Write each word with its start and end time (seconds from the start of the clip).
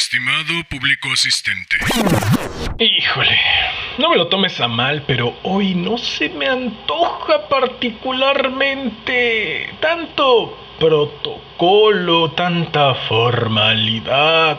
estimado 0.00 0.64
público 0.70 1.12
asistente. 1.12 1.76
Híjole, 2.78 3.38
no 3.98 4.08
me 4.08 4.16
lo 4.16 4.28
tomes 4.28 4.58
a 4.58 4.66
mal, 4.66 5.04
pero 5.06 5.36
hoy 5.42 5.74
no 5.74 5.98
se 5.98 6.30
me 6.30 6.46
antoja 6.46 7.46
particularmente 7.50 9.74
tanto 9.78 10.56
protocolo, 10.78 12.30
tanta 12.30 12.94
formalidad, 12.94 14.58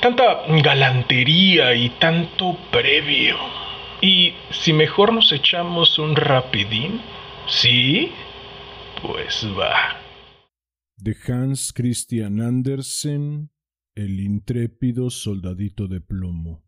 tanta 0.00 0.42
galantería 0.62 1.74
y 1.74 1.88
tanto 1.98 2.56
previo. 2.70 3.36
¿Y 4.00 4.34
si 4.52 4.72
mejor 4.72 5.12
nos 5.12 5.32
echamos 5.32 5.98
un 5.98 6.14
rapidín? 6.14 7.02
¿Sí? 7.48 8.12
Pues 9.02 9.44
va. 9.58 9.96
De 10.96 11.16
Hans 11.26 11.72
Christian 11.72 12.40
Andersen, 12.40 13.50
El 13.98 14.20
intrépido 14.20 15.10
soldadito 15.10 15.88
de 15.88 16.00
plomo. 16.00 16.62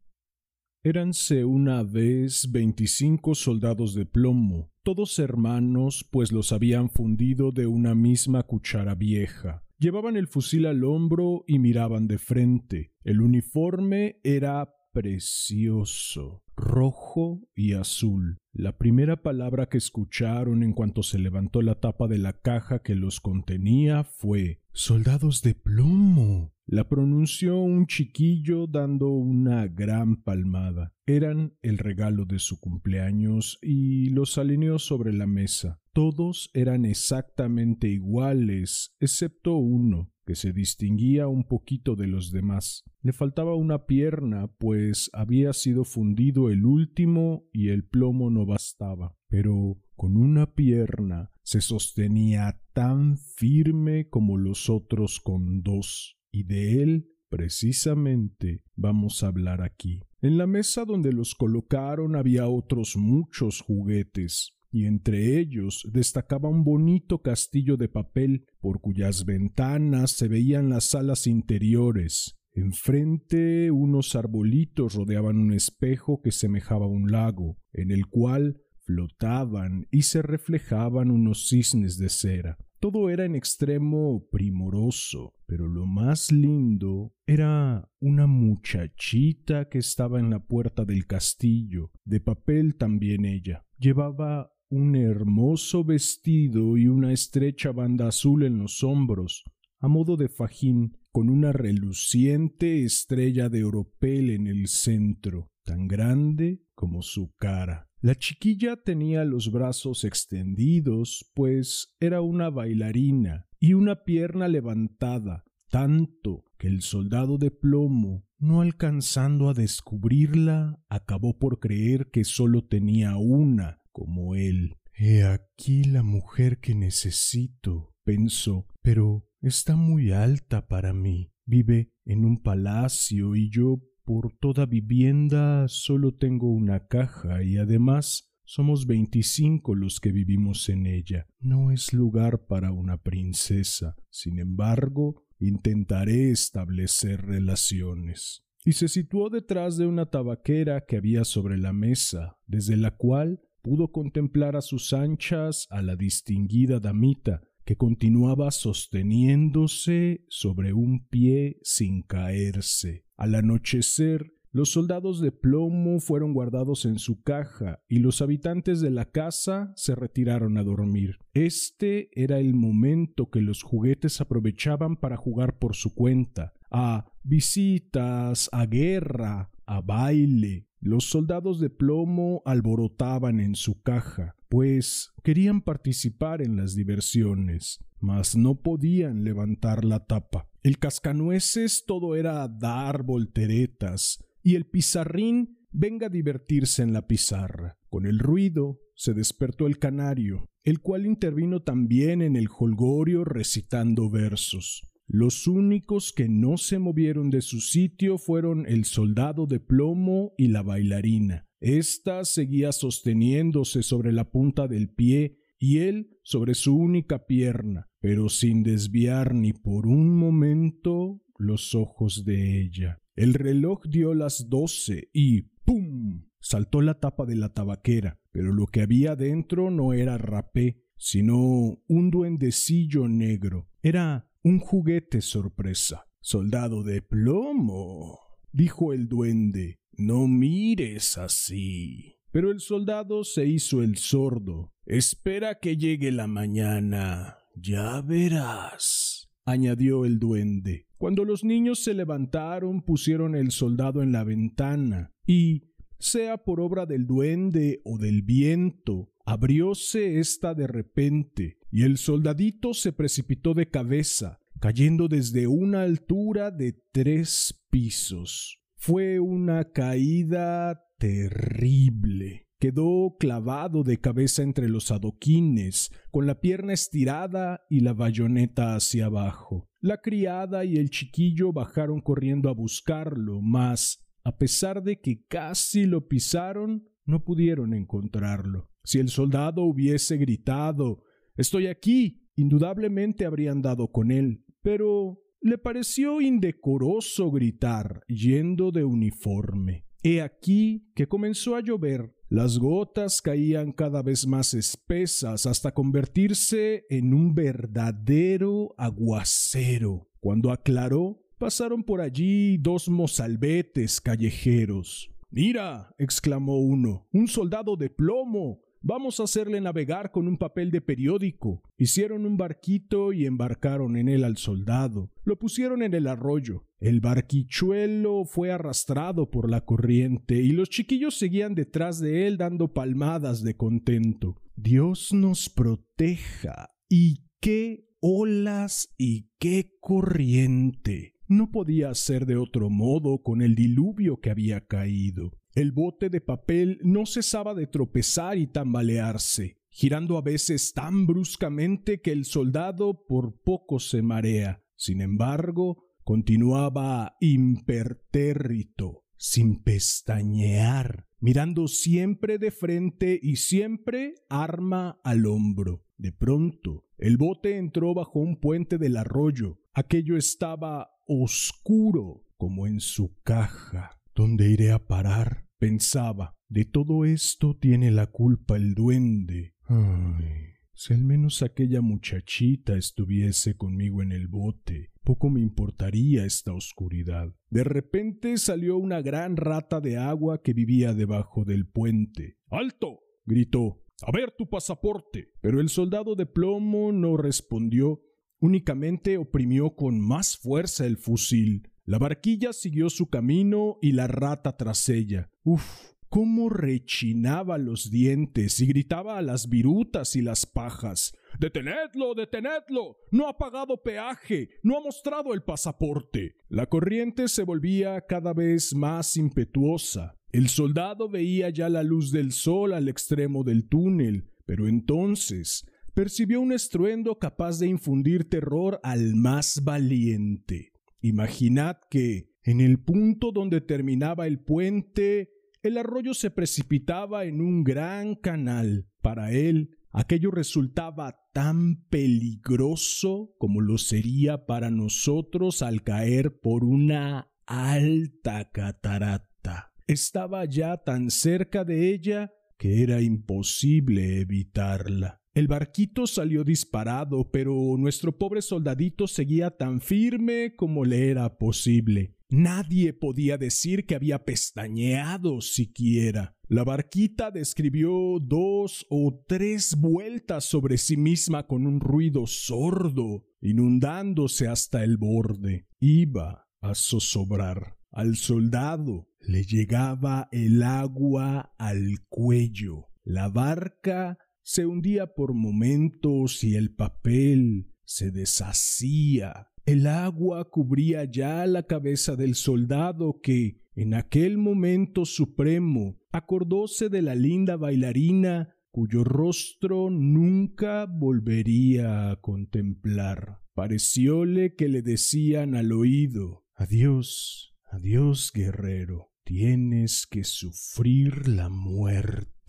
Éranse 0.82 1.44
una 1.44 1.84
vez 1.84 2.50
veinticinco 2.50 3.36
soldados 3.36 3.94
de 3.94 4.04
plomo, 4.04 4.72
todos 4.82 5.16
hermanos, 5.20 6.04
pues 6.10 6.32
los 6.32 6.50
habían 6.50 6.90
fundido 6.90 7.52
de 7.52 7.68
una 7.68 7.94
misma 7.94 8.42
cuchara 8.42 8.96
vieja. 8.96 9.64
Llevaban 9.78 10.16
el 10.16 10.26
fusil 10.26 10.66
al 10.66 10.82
hombro 10.82 11.44
y 11.46 11.60
miraban 11.60 12.08
de 12.08 12.18
frente. 12.18 12.94
El 13.04 13.20
uniforme 13.20 14.18
era 14.24 14.74
precioso, 14.92 16.42
rojo 16.56 17.48
y 17.54 17.74
azul. 17.74 18.38
La 18.52 18.76
primera 18.76 19.22
palabra 19.22 19.68
que 19.68 19.78
escucharon 19.78 20.64
en 20.64 20.72
cuanto 20.72 21.04
se 21.04 21.20
levantó 21.20 21.62
la 21.62 21.76
tapa 21.76 22.08
de 22.08 22.18
la 22.18 22.32
caja 22.32 22.82
que 22.82 22.96
los 22.96 23.20
contenía 23.20 24.02
fue 24.02 24.60
Soldados 24.72 25.42
de 25.42 25.54
plomo. 25.54 26.52
La 26.66 26.88
pronunció 26.88 27.58
un 27.58 27.86
chiquillo 27.86 28.66
dando 28.66 29.08
una 29.08 29.66
gran 29.66 30.22
palmada. 30.22 30.94
Eran 31.06 31.54
el 31.62 31.78
regalo 31.78 32.24
de 32.24 32.38
su 32.38 32.60
cumpleaños 32.60 33.58
y 33.62 34.10
los 34.10 34.38
alineó 34.38 34.78
sobre 34.78 35.12
la 35.12 35.26
mesa. 35.26 35.80
Todos 35.92 36.50
eran 36.54 36.84
exactamente 36.84 37.88
iguales, 37.88 38.94
excepto 39.00 39.56
uno, 39.56 40.12
que 40.24 40.36
se 40.36 40.52
distinguía 40.52 41.26
un 41.26 41.42
poquito 41.42 41.96
de 41.96 42.06
los 42.06 42.30
demás. 42.30 42.84
Le 43.02 43.12
faltaba 43.12 43.56
una 43.56 43.86
pierna, 43.86 44.46
pues 44.46 45.10
había 45.12 45.52
sido 45.52 45.84
fundido 45.84 46.50
el 46.50 46.64
último 46.64 47.48
y 47.52 47.70
el 47.70 47.82
plomo 47.82 48.30
no 48.30 48.39
bastaba. 48.46 49.16
Pero 49.28 49.78
con 49.96 50.16
una 50.16 50.54
pierna 50.54 51.30
se 51.42 51.60
sostenía 51.60 52.60
tan 52.72 53.18
firme 53.18 54.08
como 54.08 54.38
los 54.38 54.70
otros 54.70 55.20
con 55.20 55.62
dos 55.62 56.16
y 56.32 56.44
de 56.44 56.82
él 56.82 57.08
precisamente 57.28 58.62
vamos 58.76 59.22
a 59.22 59.28
hablar 59.28 59.62
aquí. 59.62 60.02
En 60.20 60.36
la 60.36 60.46
mesa 60.46 60.84
donde 60.84 61.12
los 61.12 61.34
colocaron 61.34 62.16
había 62.16 62.46
otros 62.48 62.96
muchos 62.96 63.60
juguetes, 63.60 64.52
y 64.72 64.86
entre 64.86 65.38
ellos 65.38 65.88
destacaba 65.90 66.48
un 66.48 66.62
bonito 66.62 67.22
castillo 67.22 67.76
de 67.76 67.88
papel 67.88 68.46
por 68.60 68.80
cuyas 68.80 69.24
ventanas 69.24 70.12
se 70.12 70.28
veían 70.28 70.68
las 70.68 70.84
salas 70.84 71.26
interiores. 71.26 72.39
Enfrente 72.52 73.70
unos 73.70 74.16
arbolitos 74.16 74.94
rodeaban 74.94 75.38
un 75.38 75.52
espejo 75.52 76.20
que 76.20 76.32
semejaba 76.32 76.86
un 76.86 77.10
lago, 77.10 77.58
en 77.72 77.90
el 77.90 78.06
cual 78.06 78.60
flotaban 78.78 79.86
y 79.90 80.02
se 80.02 80.22
reflejaban 80.22 81.10
unos 81.10 81.48
cisnes 81.48 81.96
de 81.98 82.08
cera. 82.08 82.58
Todo 82.80 83.10
era 83.10 83.26
en 83.26 83.34
extremo 83.34 84.26
primoroso, 84.32 85.34
pero 85.46 85.68
lo 85.68 85.86
más 85.86 86.32
lindo 86.32 87.12
era 87.26 87.90
una 88.00 88.26
muchachita 88.26 89.68
que 89.68 89.78
estaba 89.78 90.18
en 90.18 90.30
la 90.30 90.40
puerta 90.40 90.86
del 90.86 91.06
castillo, 91.06 91.90
de 92.04 92.20
papel 92.20 92.76
también 92.76 93.26
ella. 93.26 93.66
Llevaba 93.78 94.50
un 94.70 94.96
hermoso 94.96 95.84
vestido 95.84 96.78
y 96.78 96.86
una 96.86 97.12
estrecha 97.12 97.70
banda 97.70 98.08
azul 98.08 98.44
en 98.44 98.58
los 98.58 98.82
hombros, 98.82 99.44
a 99.80 99.88
modo 99.88 100.16
de 100.16 100.28
fajín, 100.28 100.96
con 101.10 101.28
una 101.28 101.52
reluciente 101.52 102.84
estrella 102.84 103.48
de 103.48 103.64
oropel 103.64 104.30
en 104.30 104.46
el 104.46 104.68
centro, 104.68 105.50
tan 105.64 105.88
grande 105.88 106.62
como 106.74 107.02
su 107.02 107.32
cara. 107.36 107.88
La 108.00 108.14
chiquilla 108.14 108.76
tenía 108.76 109.24
los 109.24 109.50
brazos 109.50 110.04
extendidos, 110.04 111.30
pues 111.34 111.96
era 112.00 112.20
una 112.20 112.48
bailarina, 112.48 113.46
y 113.58 113.74
una 113.74 114.04
pierna 114.04 114.48
levantada, 114.48 115.44
tanto 115.68 116.44
que 116.58 116.68
el 116.68 116.82
soldado 116.82 117.36
de 117.36 117.50
plomo, 117.50 118.24
no 118.38 118.62
alcanzando 118.62 119.50
a 119.50 119.54
descubrirla, 119.54 120.82
acabó 120.88 121.38
por 121.38 121.58
creer 121.58 122.10
que 122.10 122.24
sólo 122.24 122.64
tenía 122.64 123.16
una, 123.16 123.80
como 123.92 124.34
él. 124.34 124.76
He 124.94 125.24
aquí 125.24 125.84
la 125.84 126.02
mujer 126.02 126.58
que 126.58 126.74
necesito, 126.74 127.94
pensó, 128.04 128.66
pero 128.82 129.29
está 129.40 129.76
muy 129.76 130.12
alta 130.12 130.66
para 130.66 130.92
mí. 130.92 131.32
Vive 131.46 131.92
en 132.04 132.24
un 132.24 132.42
palacio 132.42 133.34
y 133.34 133.50
yo 133.50 133.80
por 134.04 134.32
toda 134.40 134.66
vivienda 134.66 135.66
solo 135.68 136.14
tengo 136.14 136.50
una 136.50 136.86
caja 136.86 137.42
y 137.42 137.56
además 137.56 138.30
somos 138.44 138.86
veinticinco 138.86 139.74
los 139.74 140.00
que 140.00 140.10
vivimos 140.10 140.68
en 140.68 140.86
ella. 140.86 141.26
No 141.38 141.70
es 141.70 141.92
lugar 141.92 142.46
para 142.46 142.72
una 142.72 142.96
princesa. 142.96 143.94
Sin 144.10 144.40
embargo, 144.40 145.24
intentaré 145.38 146.30
establecer 146.30 147.24
relaciones. 147.24 148.44
Y 148.64 148.72
se 148.72 148.88
situó 148.88 149.30
detrás 149.30 149.76
de 149.76 149.86
una 149.86 150.06
tabaquera 150.06 150.84
que 150.84 150.96
había 150.96 151.24
sobre 151.24 151.58
la 151.58 151.72
mesa, 151.72 152.36
desde 152.46 152.76
la 152.76 152.90
cual 152.96 153.40
pudo 153.62 153.92
contemplar 153.92 154.56
a 154.56 154.62
sus 154.62 154.92
anchas 154.92 155.66
a 155.70 155.82
la 155.82 155.96
distinguida 155.96 156.80
damita, 156.80 157.42
que 157.70 157.76
continuaba 157.76 158.50
sosteniéndose 158.50 160.24
sobre 160.28 160.72
un 160.72 161.06
pie 161.06 161.60
sin 161.62 162.02
caerse. 162.02 163.04
Al 163.16 163.36
anochecer, 163.36 164.32
los 164.50 164.72
soldados 164.72 165.20
de 165.20 165.30
plomo 165.30 166.00
fueron 166.00 166.34
guardados 166.34 166.84
en 166.84 166.98
su 166.98 167.22
caja 167.22 167.80
y 167.88 168.00
los 168.00 168.22
habitantes 168.22 168.80
de 168.80 168.90
la 168.90 169.04
casa 169.12 169.72
se 169.76 169.94
retiraron 169.94 170.58
a 170.58 170.64
dormir. 170.64 171.18
Este 171.32 172.10
era 172.20 172.40
el 172.40 172.54
momento 172.54 173.30
que 173.30 173.40
los 173.40 173.62
juguetes 173.62 174.20
aprovechaban 174.20 174.96
para 174.96 175.16
jugar 175.16 175.60
por 175.60 175.76
su 175.76 175.94
cuenta, 175.94 176.54
a 176.72 177.12
visitas, 177.22 178.48
a 178.50 178.66
guerra, 178.66 179.52
a 179.64 179.80
baile. 179.80 180.66
Los 180.80 181.04
soldados 181.04 181.60
de 181.60 181.70
plomo 181.70 182.42
alborotaban 182.46 183.38
en 183.38 183.54
su 183.54 183.80
caja, 183.80 184.34
pues 184.50 185.12
querían 185.22 185.62
participar 185.62 186.42
en 186.42 186.56
las 186.56 186.74
diversiones, 186.74 187.78
mas 188.00 188.36
no 188.36 188.60
podían 188.60 189.22
levantar 189.22 189.84
la 189.84 190.06
tapa. 190.06 190.50
El 190.64 190.78
cascanueces 190.78 191.84
todo 191.86 192.16
era 192.16 192.46
dar 192.48 193.04
volteretas, 193.04 194.18
y 194.42 194.56
el 194.56 194.66
pizarrín 194.66 195.56
venga 195.70 196.08
a 196.08 196.10
divertirse 196.10 196.82
en 196.82 196.92
la 196.92 197.06
pizarra. 197.06 197.78
Con 197.88 198.06
el 198.06 198.18
ruido 198.18 198.80
se 198.96 199.14
despertó 199.14 199.68
el 199.68 199.78
canario, 199.78 200.48
el 200.64 200.80
cual 200.80 201.06
intervino 201.06 201.62
también 201.62 202.20
en 202.20 202.34
el 202.34 202.48
holgorio 202.58 203.24
recitando 203.24 204.10
versos. 204.10 204.82
Los 205.06 205.46
únicos 205.46 206.12
que 206.12 206.28
no 206.28 206.56
se 206.56 206.80
movieron 206.80 207.30
de 207.30 207.40
su 207.40 207.60
sitio 207.60 208.18
fueron 208.18 208.66
el 208.66 208.84
soldado 208.84 209.46
de 209.46 209.60
plomo 209.60 210.32
y 210.36 210.48
la 210.48 210.62
bailarina. 210.62 211.46
Esta 211.60 212.24
seguía 212.24 212.72
sosteniéndose 212.72 213.82
sobre 213.82 214.12
la 214.12 214.30
punta 214.30 214.66
del 214.66 214.88
pie 214.88 215.38
y 215.58 215.78
él 215.78 216.18
sobre 216.22 216.54
su 216.54 216.74
única 216.74 217.26
pierna, 217.26 217.88
pero 218.00 218.30
sin 218.30 218.62
desviar 218.62 219.34
ni 219.34 219.52
por 219.52 219.86
un 219.86 220.16
momento 220.16 221.22
los 221.36 221.74
ojos 221.74 222.24
de 222.24 222.62
ella. 222.62 222.98
El 223.14 223.34
reloj 223.34 223.84
dio 223.86 224.14
las 224.14 224.48
doce 224.48 225.10
y 225.12 225.42
¡pum! 225.64 226.24
saltó 226.40 226.80
la 226.80 226.98
tapa 226.98 227.26
de 227.26 227.36
la 227.36 227.52
tabaquera, 227.52 228.18
pero 228.32 228.54
lo 228.54 228.66
que 228.66 228.80
había 228.80 229.14
dentro 229.14 229.70
no 229.70 229.92
era 229.92 230.16
rapé, 230.16 230.84
sino 230.96 231.82
un 231.86 232.10
duendecillo 232.10 233.08
negro. 233.08 233.68
Era 233.82 234.30
un 234.42 234.58
juguete 234.58 235.20
sorpresa. 235.20 236.06
Soldado 236.20 236.82
de 236.82 237.02
plomo. 237.02 238.18
dijo 238.52 238.92
el 238.92 239.08
duende. 239.08 239.79
No 239.92 240.26
mires 240.26 241.18
así. 241.18 242.16
Pero 242.32 242.52
el 242.52 242.60
soldado 242.60 243.24
se 243.24 243.46
hizo 243.46 243.82
el 243.82 243.96
sordo. 243.96 244.72
Espera 244.86 245.58
que 245.58 245.76
llegue 245.76 246.12
la 246.12 246.26
mañana. 246.26 247.38
Ya 247.56 248.00
verás. 248.00 249.28
añadió 249.44 250.04
el 250.04 250.20
duende. 250.20 250.86
Cuando 250.96 251.24
los 251.24 251.44
niños 251.44 251.82
se 251.82 251.94
levantaron, 251.94 252.82
pusieron 252.82 253.34
el 253.34 253.50
soldado 253.50 254.02
en 254.02 254.12
la 254.12 254.22
ventana, 254.22 255.12
y, 255.26 255.70
sea 255.98 256.38
por 256.44 256.60
obra 256.60 256.86
del 256.86 257.06
duende 257.06 257.80
o 257.84 257.98
del 257.98 258.22
viento, 258.22 259.10
abrióse 259.24 260.20
ésta 260.20 260.54
de 260.54 260.66
repente, 260.66 261.58
y 261.70 261.82
el 261.82 261.96
soldadito 261.96 262.74
se 262.74 262.92
precipitó 262.92 263.54
de 263.54 263.70
cabeza, 263.70 264.40
cayendo 264.60 265.08
desde 265.08 265.46
una 265.46 265.82
altura 265.82 266.50
de 266.50 266.72
tres 266.92 267.64
pisos. 267.70 268.59
Fue 268.82 269.20
una 269.20 269.72
caída 269.72 270.82
terrible. 270.98 272.48
Quedó 272.58 273.16
clavado 273.18 273.84
de 273.84 273.98
cabeza 273.98 274.42
entre 274.42 274.68
los 274.68 274.90
adoquines, 274.90 275.92
con 276.10 276.26
la 276.26 276.40
pierna 276.40 276.72
estirada 276.72 277.60
y 277.68 277.80
la 277.80 277.92
bayoneta 277.92 278.74
hacia 278.74 279.06
abajo. 279.06 279.68
La 279.80 279.98
criada 280.00 280.64
y 280.64 280.76
el 280.76 280.90
chiquillo 280.90 281.52
bajaron 281.52 282.00
corriendo 282.00 282.48
a 282.48 282.54
buscarlo, 282.54 283.42
mas, 283.42 284.02
a 284.24 284.38
pesar 284.38 284.82
de 284.82 284.98
que 284.98 285.24
casi 285.26 285.84
lo 285.84 286.08
pisaron, 286.08 286.88
no 287.04 287.22
pudieron 287.22 287.74
encontrarlo. 287.74 288.70
Si 288.82 288.98
el 288.98 289.10
soldado 289.10 289.62
hubiese 289.62 290.16
gritado 290.16 291.04
Estoy 291.40 291.68
aquí, 291.68 292.28
indudablemente 292.36 293.24
habrían 293.24 293.62
dado 293.62 293.90
con 293.90 294.10
él, 294.10 294.44
pero 294.60 295.22
le 295.40 295.58
pareció 295.58 296.20
indecoroso 296.20 297.30
gritar, 297.30 298.02
yendo 298.06 298.70
de 298.70 298.84
uniforme. 298.84 299.86
He 300.02 300.20
aquí 300.20 300.90
que 300.94 301.08
comenzó 301.08 301.56
a 301.56 301.60
llover. 301.60 302.14
Las 302.28 302.58
gotas 302.58 303.20
caían 303.20 303.72
cada 303.72 304.02
vez 304.02 304.26
más 304.26 304.54
espesas 304.54 305.46
hasta 305.46 305.72
convertirse 305.72 306.86
en 306.88 307.12
un 307.12 307.34
verdadero 307.34 308.74
aguacero. 308.78 310.08
Cuando 310.20 310.52
aclaró, 310.52 311.22
pasaron 311.38 311.82
por 311.82 312.00
allí 312.00 312.56
dos 312.58 312.88
mozalbetes 312.88 314.00
callejeros. 314.00 315.10
Mira, 315.30 315.94
exclamó 315.98 316.58
uno, 316.60 317.08
un 317.12 317.28
soldado 317.28 317.76
de 317.76 317.90
plomo. 317.90 318.62
Vamos 318.82 319.20
a 319.20 319.24
hacerle 319.24 319.60
navegar 319.60 320.10
con 320.10 320.26
un 320.26 320.38
papel 320.38 320.70
de 320.70 320.80
periódico. 320.80 321.62
Hicieron 321.76 322.24
un 322.24 322.38
barquito 322.38 323.12
y 323.12 323.26
embarcaron 323.26 323.96
en 323.96 324.08
él 324.08 324.24
al 324.24 324.38
soldado. 324.38 325.10
Lo 325.24 325.38
pusieron 325.38 325.82
en 325.82 325.92
el 325.92 326.06
arroyo. 326.06 326.64
El 326.78 327.00
barquichuelo 327.00 328.24
fue 328.24 328.52
arrastrado 328.52 329.30
por 329.30 329.50
la 329.50 329.66
corriente 329.66 330.36
y 330.40 330.52
los 330.52 330.70
chiquillos 330.70 331.18
seguían 331.18 331.54
detrás 331.54 332.00
de 332.00 332.26
él 332.26 332.38
dando 332.38 332.72
palmadas 332.72 333.42
de 333.42 333.54
contento. 333.54 334.40
Dios 334.56 335.12
nos 335.12 335.50
proteja. 335.50 336.70
¿Y 336.88 337.26
qué 337.38 337.86
olas 338.00 338.94
y 338.96 339.28
qué 339.38 339.76
corriente? 339.80 341.16
No 341.28 341.50
podía 341.50 341.94
ser 341.94 342.24
de 342.24 342.36
otro 342.36 342.70
modo 342.70 343.22
con 343.22 343.42
el 343.42 343.54
diluvio 343.54 344.20
que 344.20 344.30
había 344.30 344.66
caído. 344.66 345.32
El 345.54 345.72
bote 345.72 346.10
de 346.10 346.20
papel 346.20 346.78
no 346.82 347.06
cesaba 347.06 347.54
de 347.54 347.66
tropezar 347.66 348.38
y 348.38 348.46
tambalearse, 348.46 349.58
girando 349.68 350.16
a 350.16 350.22
veces 350.22 350.72
tan 350.72 351.06
bruscamente 351.06 352.00
que 352.00 352.12
el 352.12 352.24
soldado 352.24 353.04
por 353.06 353.40
poco 353.42 353.80
se 353.80 354.00
marea. 354.00 354.62
Sin 354.76 355.00
embargo, 355.00 355.90
continuaba 356.04 357.16
impertérrito, 357.20 359.04
sin 359.16 359.62
pestañear, 359.62 361.08
mirando 361.18 361.66
siempre 361.66 362.38
de 362.38 362.52
frente 362.52 363.18
y 363.20 363.36
siempre 363.36 364.14
arma 364.28 365.00
al 365.02 365.26
hombro. 365.26 365.84
De 365.98 366.12
pronto, 366.12 366.86
el 366.96 367.16
bote 367.16 367.58
entró 367.58 367.92
bajo 367.92 368.20
un 368.20 368.38
puente 368.38 368.78
del 368.78 368.96
arroyo. 368.96 369.58
Aquello 369.74 370.16
estaba 370.16 370.90
oscuro 371.06 372.24
como 372.36 372.66
en 372.66 372.80
su 372.80 373.16
caja. 373.22 373.99
¿Dónde 374.14 374.50
iré 374.50 374.72
a 374.72 374.86
parar? 374.86 375.46
Pensaba. 375.58 376.36
De 376.48 376.64
todo 376.64 377.04
esto 377.04 377.56
tiene 377.56 377.90
la 377.90 378.08
culpa 378.08 378.56
el 378.56 378.74
duende. 378.74 379.54
Ay, 379.66 380.54
si 380.72 380.94
al 380.94 381.04
menos 381.04 381.42
aquella 381.42 381.80
muchachita 381.80 382.76
estuviese 382.76 383.56
conmigo 383.56 384.02
en 384.02 384.12
el 384.12 384.28
bote, 384.28 384.90
poco 385.04 385.30
me 385.30 385.40
importaría 385.40 386.24
esta 386.24 386.52
oscuridad. 386.52 387.34
De 387.50 387.64
repente 387.64 388.36
salió 388.38 388.78
una 388.78 389.02
gran 389.02 389.36
rata 389.36 389.80
de 389.80 389.96
agua 389.96 390.42
que 390.42 390.54
vivía 390.54 390.94
debajo 390.94 391.44
del 391.44 391.68
puente. 391.68 392.38
¡Alto! 392.48 393.00
gritó. 393.24 393.84
A 394.02 394.10
ver 394.10 394.32
tu 394.36 394.48
pasaporte. 394.48 395.32
Pero 395.40 395.60
el 395.60 395.68
soldado 395.68 396.14
de 396.14 396.26
plomo 396.26 396.92
no 396.92 397.16
respondió, 397.16 398.00
únicamente 398.40 399.18
oprimió 399.18 399.76
con 399.76 400.00
más 400.00 400.36
fuerza 400.36 400.86
el 400.86 400.96
fusil. 400.96 401.70
La 401.90 401.98
barquilla 401.98 402.52
siguió 402.52 402.88
su 402.88 403.10
camino 403.10 403.76
y 403.82 403.90
la 403.90 404.06
rata 404.06 404.56
tras 404.56 404.88
ella. 404.88 405.28
Uf, 405.42 405.90
cómo 406.08 406.48
rechinaba 406.48 407.58
los 407.58 407.90
dientes 407.90 408.60
y 408.60 408.66
gritaba 408.66 409.18
a 409.18 409.22
las 409.22 409.48
virutas 409.48 410.14
y 410.14 410.22
las 410.22 410.46
pajas. 410.46 411.12
Detenedlo, 411.40 412.14
detenedlo. 412.14 412.98
No 413.10 413.26
ha 413.26 413.36
pagado 413.36 413.82
peaje, 413.82 414.50
no 414.62 414.78
ha 414.78 414.80
mostrado 414.80 415.34
el 415.34 415.42
pasaporte. 415.42 416.36
La 416.48 416.66
corriente 416.66 417.26
se 417.26 417.42
volvía 417.42 418.00
cada 418.02 418.34
vez 418.34 418.72
más 418.72 419.16
impetuosa. 419.16 420.14
El 420.30 420.48
soldado 420.48 421.08
veía 421.08 421.50
ya 421.50 421.68
la 421.68 421.82
luz 421.82 422.12
del 422.12 422.30
sol 422.30 422.72
al 422.72 422.88
extremo 422.88 423.42
del 423.42 423.68
túnel, 423.68 424.30
pero 424.46 424.68
entonces 424.68 425.68
percibió 425.92 426.40
un 426.40 426.52
estruendo 426.52 427.18
capaz 427.18 427.58
de 427.58 427.66
infundir 427.66 428.28
terror 428.28 428.78
al 428.84 429.16
más 429.16 429.64
valiente. 429.64 430.69
Imaginad 431.00 431.78
que, 431.90 432.30
en 432.42 432.60
el 432.60 432.78
punto 432.78 433.32
donde 433.32 433.60
terminaba 433.60 434.26
el 434.26 434.40
puente, 434.40 435.30
el 435.62 435.78
arroyo 435.78 436.14
se 436.14 436.30
precipitaba 436.30 437.24
en 437.24 437.40
un 437.40 437.64
gran 437.64 438.14
canal. 438.14 438.86
Para 439.00 439.32
él, 439.32 439.78
aquello 439.90 440.30
resultaba 440.30 441.20
tan 441.32 441.84
peligroso 441.84 443.34
como 443.38 443.60
lo 443.60 443.78
sería 443.78 444.46
para 444.46 444.70
nosotros 444.70 445.62
al 445.62 445.82
caer 445.82 446.40
por 446.40 446.64
una 446.64 447.30
alta 447.46 448.50
catarata. 448.50 449.72
Estaba 449.86 450.44
ya 450.44 450.76
tan 450.78 451.10
cerca 451.10 451.64
de 451.64 451.92
ella 451.92 452.32
que 452.58 452.82
era 452.82 453.00
imposible 453.00 454.20
evitarla. 454.20 455.19
El 455.32 455.46
barquito 455.46 456.08
salió 456.08 456.42
disparado, 456.42 457.30
pero 457.30 457.76
nuestro 457.78 458.18
pobre 458.18 458.42
soldadito 458.42 459.06
seguía 459.06 459.50
tan 459.50 459.80
firme 459.80 460.54
como 460.56 460.84
le 460.84 461.08
era 461.08 461.38
posible. 461.38 462.16
Nadie 462.30 462.92
podía 462.92 463.38
decir 463.38 463.86
que 463.86 463.94
había 463.94 464.24
pestañeado 464.24 465.40
siquiera. 465.40 466.36
La 466.48 466.64
barquita 466.64 467.30
describió 467.30 468.18
dos 468.20 468.86
o 468.88 469.22
tres 469.26 469.76
vueltas 469.76 470.44
sobre 470.44 470.78
sí 470.78 470.96
misma 470.96 471.46
con 471.46 471.66
un 471.66 471.80
ruido 471.80 472.26
sordo, 472.26 473.24
inundándose 473.40 474.48
hasta 474.48 474.82
el 474.82 474.96
borde. 474.96 475.66
Iba 475.78 476.48
a 476.60 476.74
zozobrar. 476.74 477.76
Al 477.92 478.16
soldado 478.16 479.08
le 479.20 479.44
llegaba 479.44 480.28
el 480.32 480.62
agua 480.62 481.52
al 481.58 481.98
cuello. 482.08 482.86
La 483.02 483.28
barca 483.28 484.18
se 484.42 484.66
hundía 484.66 485.14
por 485.14 485.34
momentos 485.34 486.42
y 486.44 486.56
el 486.56 486.74
papel 486.74 487.72
se 487.84 488.10
deshacía. 488.10 489.48
El 489.66 489.86
agua 489.86 490.50
cubría 490.50 491.04
ya 491.04 491.46
la 491.46 491.64
cabeza 491.64 492.16
del 492.16 492.34
soldado 492.34 493.20
que, 493.22 493.62
en 493.74 493.94
aquel 493.94 494.38
momento 494.38 495.04
supremo, 495.04 495.98
acordóse 496.12 496.88
de 496.88 497.02
la 497.02 497.14
linda 497.14 497.56
bailarina 497.56 498.54
cuyo 498.70 499.04
rostro 499.04 499.90
nunca 499.90 500.86
volvería 500.86 502.10
a 502.10 502.20
contemplar. 502.20 503.40
Parecióle 503.54 504.54
que 504.54 504.68
le 504.68 504.82
decían 504.82 505.54
al 505.54 505.72
oído 505.72 506.44
Adiós, 506.54 507.54
adiós, 507.70 508.32
guerrero, 508.34 509.12
tienes 509.24 510.06
que 510.06 510.24
sufrir 510.24 511.26
la 511.26 511.48
muerte. 511.48 512.39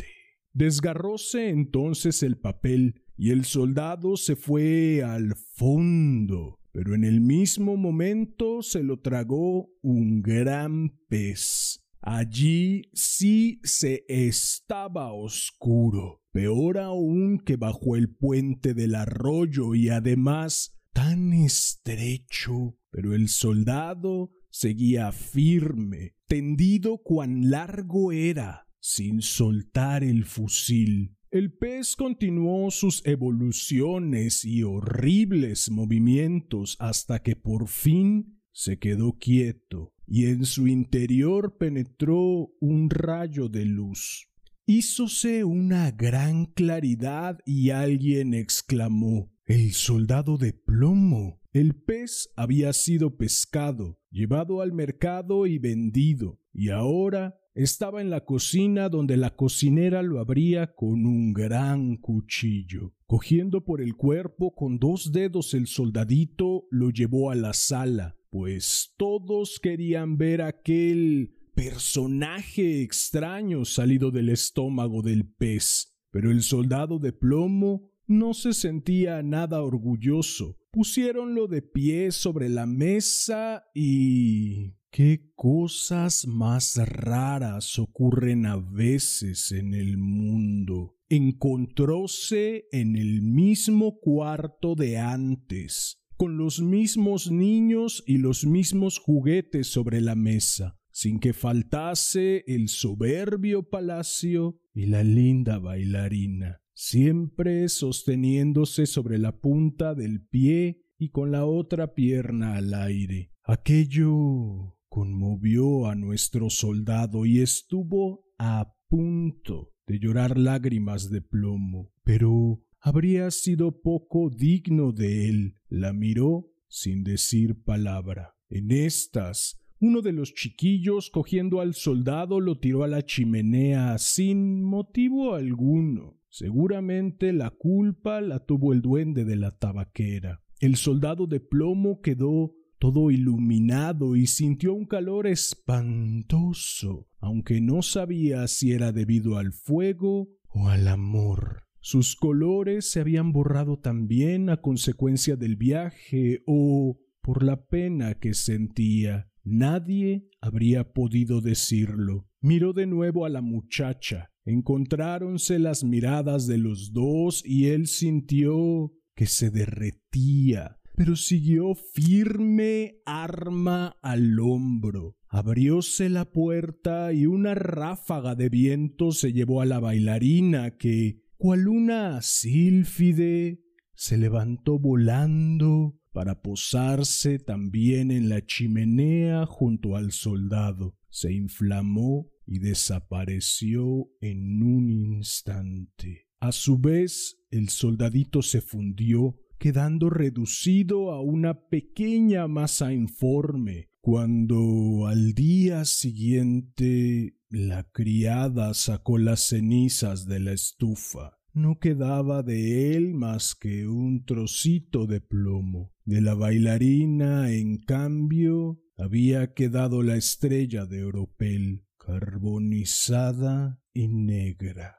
Desgarróse 0.54 1.50
entonces 1.50 2.24
el 2.24 2.38
papel 2.38 3.02
y 3.16 3.30
el 3.30 3.46
soldado 3.46 4.18
se 4.18 4.36
fue 4.36 5.04
al 5.04 5.36
fondo, 5.36 6.60
pero 6.72 6.96
en 6.96 7.04
el 7.04 7.22
mismo 7.22 7.78
momento 7.78 8.62
se 8.62 8.84
lo 8.84 9.00
tragó 9.00 9.70
un 9.82 10.22
gran 10.22 10.98
pez. 11.08 11.82
Allí 12.02 12.90
sí 12.94 13.60
se 13.64 14.04
estaba 14.08 15.14
oscuro, 15.14 16.24
peor 16.32 16.80
aún 16.80 17.40
que 17.40 17.58
bajo 17.58 17.96
el 17.96 18.10
puente 18.10 18.74
del 18.74 18.96
arroyo 18.96 19.76
y 19.76 19.90
además 19.90 20.76
tan 20.94 21.32
estrecho, 21.32 22.76
pero 22.90 23.14
el 23.14 23.30
soldado 23.30 24.32
seguía 24.50 25.12
firme, 25.12 26.16
tendido 26.28 26.98
cuán 26.98 27.50
largo 27.50 28.12
era, 28.12 28.68
sin 28.82 29.22
soltar 29.22 30.04
el 30.04 30.26
fusil. 30.26 31.16
El 31.30 31.54
pez 31.54 31.96
continuó 31.96 32.70
sus 32.72 33.06
evoluciones 33.06 34.44
y 34.44 34.64
horribles 34.64 35.72
movimientos 35.72 36.76
hasta 36.80 37.24
que 37.24 37.38
por 37.38 37.70
fin 37.70 38.42
se 38.52 38.80
quedó 38.80 39.18
quieto 39.18 39.94
y 40.06 40.26
en 40.26 40.44
su 40.44 40.68
interior 40.68 41.58
penetró 41.58 42.52
un 42.60 42.90
rayo 42.90 43.48
de 43.48 43.64
luz. 43.64 44.28
Hízose 44.66 45.46
una 45.46 45.92
gran 45.92 46.48
claridad 46.48 47.40
y 47.46 47.70
alguien 47.70 48.34
exclamó 48.34 49.32
El 49.46 49.72
soldado 49.72 50.38
de 50.38 50.52
plomo. 50.52 51.40
El 51.54 51.76
pez 51.76 52.30
había 52.36 52.74
sido 52.74 53.16
pescado, 53.16 54.00
llevado 54.10 54.62
al 54.62 54.74
mercado 54.74 55.48
y 55.48 55.60
vendido, 55.60 56.40
y 56.54 56.70
ahora 56.70 57.41
estaba 57.54 58.02
en 58.02 58.10
la 58.10 58.24
cocina 58.26 58.90
donde 58.90 59.18
la 59.18 59.36
cocinera 59.36 60.02
lo 60.04 60.20
abría 60.20 60.74
con 60.74 61.06
un 61.06 61.34
gran 61.34 61.98
cuchillo. 61.98 62.94
Cogiendo 63.08 63.66
por 63.66 63.82
el 63.82 63.96
cuerpo 63.96 64.56
con 64.56 64.80
dos 64.80 65.12
dedos 65.12 65.54
el 65.54 65.68
soldadito 65.68 66.66
lo 66.72 66.90
llevó 66.90 67.32
a 67.32 67.36
la 67.36 67.54
sala, 67.54 68.18
pues 68.30 68.94
todos 68.98 69.60
querían 69.60 70.18
ver 70.18 70.42
aquel 70.42 71.36
personaje 71.54 72.82
extraño 72.82 73.66
salido 73.66 74.12
del 74.12 74.30
estómago 74.30 75.02
del 75.02 75.28
pez. 75.28 75.94
Pero 76.12 76.32
el 76.32 76.42
soldado 76.42 77.00
de 77.00 77.14
plomo 77.14 77.92
no 78.08 78.34
se 78.34 78.54
sentía 78.54 79.22
nada 79.24 79.62
orgulloso. 79.62 80.58
Pusiéronlo 80.72 81.48
de 81.48 81.62
pie 81.62 82.12
sobre 82.12 82.50
la 82.50 82.66
mesa 82.66 83.66
y... 83.74 84.74
Qué 84.92 85.32
cosas 85.36 86.28
más 86.28 86.76
raras 86.76 87.80
ocurren 87.80 88.46
a 88.46 88.58
veces 88.58 89.54
en 89.54 89.74
el 89.74 89.98
mundo. 89.98 90.98
Encontróse 91.08 92.66
en 92.74 92.98
el 92.98 93.22
mismo 93.22 94.02
cuarto 94.02 94.76
de 94.76 94.98
antes, 94.98 96.04
con 96.18 96.38
los 96.38 96.62
mismos 96.62 97.32
niños 97.32 98.04
y 98.06 98.18
los 98.18 98.46
mismos 98.46 99.00
juguetes 99.00 99.68
sobre 99.68 100.02
la 100.02 100.16
mesa, 100.16 100.78
sin 100.92 101.22
que 101.22 101.32
faltase 101.32 102.44
el 102.46 102.68
soberbio 102.68 103.64
palacio 103.70 104.60
y 104.74 104.88
la 104.88 105.04
linda 105.04 105.58
bailarina 105.58 106.62
siempre 106.74 107.70
sosteniéndose 107.70 108.88
sobre 108.88 109.20
la 109.20 109.40
punta 109.40 109.94
del 109.94 110.26
pie 110.26 110.84
y 110.98 111.10
con 111.10 111.32
la 111.32 111.46
otra 111.46 111.94
pierna 111.94 112.56
al 112.56 112.74
aire. 112.74 113.32
Aquello 113.44 114.81
conmovió 114.92 115.88
a 115.88 115.96
nuestro 115.96 116.50
soldado 116.50 117.26
y 117.26 117.40
estuvo 117.40 118.26
a 118.38 118.76
punto 118.90 119.72
de 119.88 120.00
llorar 120.00 120.38
lágrimas 120.38 121.10
de 121.10 121.22
plomo, 121.22 121.94
pero 122.04 122.62
habría 122.82 123.32
sido 123.32 123.82
poco 123.82 124.30
digno 124.30 124.92
de 124.92 125.30
él. 125.30 125.56
La 125.70 125.94
miró 125.94 126.52
sin 126.68 127.06
decir 127.06 127.64
palabra. 127.64 128.36
En 128.50 128.70
estas 128.70 129.62
uno 129.80 130.02
de 130.02 130.12
los 130.12 130.34
chiquillos, 130.34 131.10
cogiendo 131.10 131.62
al 131.62 131.74
soldado, 131.74 132.42
lo 132.42 132.60
tiró 132.60 132.84
a 132.84 132.90
la 132.90 133.06
chimenea 133.06 133.98
sin 133.98 134.62
motivo 134.62 135.36
alguno. 135.36 136.20
Seguramente 136.28 137.32
la 137.32 137.50
culpa 137.50 138.20
la 138.20 138.46
tuvo 138.46 138.74
el 138.74 138.82
duende 138.82 139.24
de 139.24 139.38
la 139.38 139.58
tabaquera. 139.58 140.44
El 140.60 140.76
soldado 140.76 141.28
de 141.28 141.40
plomo 141.40 142.02
quedó 142.02 142.54
todo 142.82 143.12
iluminado 143.12 144.16
y 144.16 144.26
sintió 144.26 144.74
un 144.74 144.88
calor 144.88 145.28
espantoso, 145.28 147.08
aunque 147.20 147.62
no 147.62 147.84
sabía 147.84 148.48
si 148.48 148.72
era 148.72 148.92
debido 148.92 149.38
al 149.38 149.54
fuego 149.54 150.30
o 150.50 150.68
al 150.68 150.88
amor. 150.88 151.68
Sus 151.80 152.16
colores 152.16 152.90
se 152.90 153.00
habían 153.00 153.34
borrado 153.34 153.78
también 153.78 154.50
a 154.50 154.58
consecuencia 154.58 155.36
del 155.36 155.58
viaje 155.58 156.42
o 156.48 156.98
por 157.22 157.44
la 157.44 157.68
pena 157.68 158.16
que 158.16 158.34
sentía. 158.34 159.30
Nadie 159.44 160.28
habría 160.42 160.92
podido 160.92 161.40
decirlo. 161.40 162.28
Miró 162.40 162.74
de 162.74 162.88
nuevo 162.88 163.26
a 163.26 163.30
la 163.30 163.42
muchacha, 163.42 164.32
Encontráronse 164.44 165.60
las 165.60 165.84
miradas 165.84 166.48
de 166.48 166.58
los 166.58 166.94
dos 166.94 167.44
y 167.46 167.68
él 167.68 167.86
sintió 167.86 168.92
que 169.14 169.28
se 169.28 169.52
derretía, 169.52 170.81
pero 171.04 171.16
siguió 171.16 171.74
firme 171.74 173.02
arma 173.08 173.98
al 174.04 174.40
hombro. 174.40 175.18
Abrióse 175.30 176.10
la 176.10 176.26
puerta 176.26 177.12
y 177.12 177.26
una 177.26 177.56
ráfaga 177.56 178.36
de 178.36 178.50
viento 178.50 179.12
se 179.12 179.34
llevó 179.34 179.62
a 179.62 179.66
la 179.66 179.80
bailarina 179.80 180.78
que, 180.78 181.24
cual 181.38 181.68
una 181.70 182.22
sílfide, 182.22 183.64
se 183.96 184.20
levantó 184.20 184.78
volando 184.78 185.98
para 186.12 186.44
posarse 186.44 187.40
también 187.40 188.12
en 188.12 188.30
la 188.30 188.46
chimenea 188.46 189.48
junto 189.48 189.96
al 189.96 190.12
soldado. 190.12 191.00
Se 191.10 191.34
inflamó 191.34 192.28
y 192.46 192.60
desapareció 192.60 194.08
en 194.22 194.62
un 194.62 194.92
instante. 194.92 196.28
A 196.40 196.52
su 196.52 196.78
vez, 196.78 197.40
el 197.50 197.70
soldadito 197.70 198.44
se 198.44 198.62
fundió, 198.62 199.36
quedando 199.62 200.10
reducido 200.10 201.12
a 201.12 201.22
una 201.22 201.68
pequeña 201.70 202.48
masa 202.48 202.94
informe, 202.94 203.92
cuando 204.02 205.06
al 205.06 205.36
día 205.36 205.86
siguiente 205.86 207.36
la 207.48 207.84
criada 207.84 208.74
sacó 208.74 209.20
las 209.20 209.42
cenizas 209.42 210.26
de 210.26 210.40
la 210.40 210.54
estufa. 210.54 211.38
No 211.54 211.78
quedaba 211.78 212.42
de 212.42 212.96
él 212.96 213.14
más 213.14 213.54
que 213.54 213.88
un 213.88 214.26
trocito 214.26 215.06
de 215.06 215.22
plomo. 215.22 215.94
De 216.06 216.22
la 216.22 216.34
bailarina, 216.34 217.52
en 217.52 217.78
cambio, 217.78 218.82
había 218.98 219.54
quedado 219.54 220.02
la 220.02 220.16
estrella 220.16 220.88
de 220.88 221.04
oropel 221.04 221.86
carbonizada 222.00 223.80
y 223.94 224.08
negra. 224.08 224.96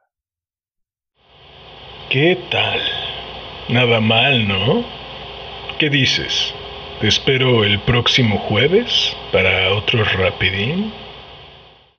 ¿Qué 2.13 2.39
tal? 2.53 2.79
Nada 3.69 4.01
mal, 4.01 4.47
¿no? 4.49 4.85
¿Qué 5.79 5.89
dices? 5.89 6.53
¿Te 7.01 7.09
espero 7.09 7.65
el 7.65 7.79
próximo 7.81 8.39
jueves 8.39 9.17
para 9.33 9.75
otro 9.75 10.05
rapidín? 10.05 10.93